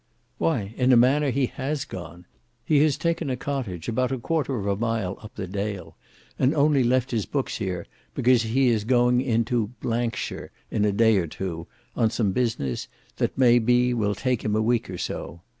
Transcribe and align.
"Why 0.39 0.73
in 0.77 0.91
a 0.91 0.97
manner 0.97 1.29
he 1.29 1.45
has 1.45 1.85
gone. 1.85 2.25
He 2.65 2.79
has 2.79 2.97
taken 2.97 3.29
a 3.29 3.37
cottage 3.37 3.87
about 3.87 4.11
a 4.11 4.17
quarter 4.17 4.57
of 4.57 4.65
a 4.65 4.75
mile 4.75 5.19
up 5.21 5.35
the 5.35 5.45
dale; 5.45 5.95
and 6.39 6.55
only 6.55 6.83
left 6.83 7.11
his 7.11 7.27
books 7.27 7.59
here, 7.59 7.85
because 8.15 8.41
he 8.41 8.69
is 8.69 8.83
going 8.83 9.21
into 9.21 9.69
—shire 10.15 10.49
in 10.71 10.85
a 10.85 10.91
day 10.91 11.17
or 11.17 11.27
two, 11.27 11.67
on 11.95 12.09
some 12.09 12.31
business, 12.31 12.87
that 13.17 13.37
may 13.37 13.59
be 13.59 13.93
will 13.93 14.15
take 14.15 14.43
him 14.43 14.55
a 14.55 14.61
week 14.63 14.89
or 14.89 14.97
so. 14.97 15.41